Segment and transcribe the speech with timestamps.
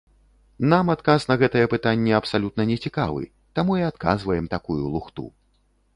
[0.71, 3.23] Нам адказ на гэтае пытанне абсалютна не цікавы,
[3.61, 5.23] таму і адказваем такую лухту.